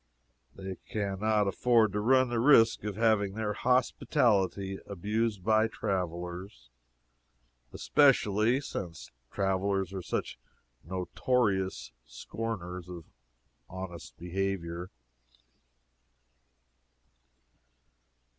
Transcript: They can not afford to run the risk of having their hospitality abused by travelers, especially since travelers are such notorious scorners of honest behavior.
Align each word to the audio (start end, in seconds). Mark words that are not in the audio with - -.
They 0.55 0.77
can 0.89 1.19
not 1.19 1.47
afford 1.47 1.93
to 1.93 1.99
run 1.99 2.29
the 2.29 2.39
risk 2.39 2.83
of 2.85 2.95
having 2.95 3.35
their 3.35 3.53
hospitality 3.53 4.79
abused 4.87 5.43
by 5.43 5.67
travelers, 5.67 6.71
especially 7.71 8.61
since 8.61 9.11
travelers 9.31 9.93
are 9.93 10.01
such 10.01 10.39
notorious 10.83 11.91
scorners 12.07 12.89
of 12.89 13.03
honest 13.69 14.17
behavior. 14.17 14.89